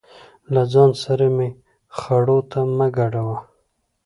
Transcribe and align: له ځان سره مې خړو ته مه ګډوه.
له 0.53 0.61
ځان 0.73 0.91
سره 1.03 1.25
مې 1.35 1.49
خړو 1.97 2.39
ته 2.51 2.59
مه 2.77 2.87
ګډوه. 2.97 3.37